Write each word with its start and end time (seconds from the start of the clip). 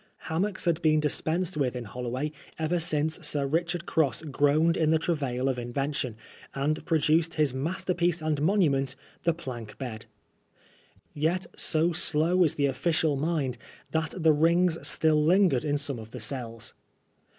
Ham 0.31 0.41
mocks 0.41 0.65
had 0.65 0.81
been 0.81 0.99
dispensed 0.99 1.55
with 1.57 1.75
in 1.75 1.85
HoUoway 1.85 2.31
ever 2.57 2.79
since 2.79 3.19
Sir 3.21 3.45
Richard 3.45 3.85
Gross 3.85 4.23
groaned 4.23 4.75
in 4.75 4.89
the 4.89 4.97
travail 4.97 5.47
of 5.47 5.59
invention, 5.59 6.15
and 6.55 6.83
produced 6.87 7.35
his 7.35 7.53
masterpiece 7.53 8.19
and 8.19 8.41
monument— 8.41 8.95
the 9.25 9.33
plank 9.35 9.77
bed. 9.77 10.07
Yet 11.13 11.45
so 11.55 11.91
slow 11.93 12.43
is 12.43 12.55
the 12.55 12.65
ofKcial 12.65 13.15
mind, 13.19 13.59
that 13.91 14.15
the 14.17 14.33
rings 14.33 14.79
still 14.87 15.23
lingered 15.23 15.63
in 15.63 15.77
some 15.77 15.99
of 15.99 16.09
the 16.09 16.19
cells. 16.19 16.73